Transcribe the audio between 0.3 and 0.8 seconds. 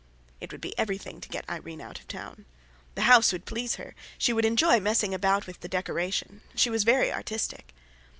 It would be